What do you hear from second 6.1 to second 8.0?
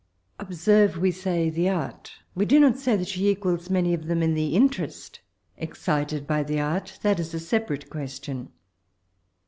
by the art; that is a separate